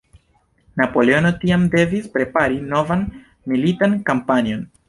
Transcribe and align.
Napoleono 0.81 1.31
tiam 1.43 1.67
devis 1.77 2.09
prepari 2.17 2.59
novan 2.73 3.07
militan 3.53 3.99
kampanjon. 4.11 4.69